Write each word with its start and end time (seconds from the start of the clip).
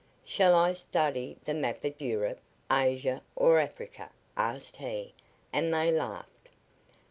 "Shall 0.23 0.55
I 0.55 0.73
study 0.73 1.37
the 1.45 1.53
map 1.53 1.85
of 1.85 2.01
Europe, 2.01 2.41
Asia 2.71 3.21
or 3.35 3.59
Africa?" 3.59 4.09
asked 4.35 4.77
he, 4.77 5.13
and 5.53 5.71
they 5.71 5.91
laughed. 5.91 6.49